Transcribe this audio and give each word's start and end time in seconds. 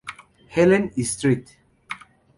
Helen 0.47 0.91
y 0.95 1.03
St. 1.03 1.45